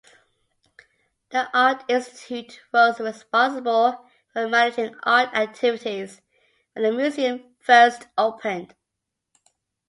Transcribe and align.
The 1.29 1.55
Art 1.55 1.83
Institute 1.87 2.59
was 2.73 2.99
responsible 2.99 4.03
for 4.33 4.47
managing 4.47 4.95
art 5.03 5.29
activities 5.35 6.21
when 6.73 6.85
the 6.85 6.91
museum 6.91 7.53
first 7.59 8.07
opened. 8.17 8.73